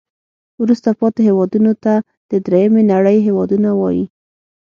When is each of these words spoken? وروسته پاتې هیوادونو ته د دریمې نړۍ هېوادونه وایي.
وروسته 0.61 0.89
پاتې 0.99 1.21
هیوادونو 1.29 1.71
ته 1.83 1.93
د 2.31 2.33
دریمې 2.45 2.83
نړۍ 2.93 3.17
هېوادونه 3.27 3.69
وایي. 3.79 4.05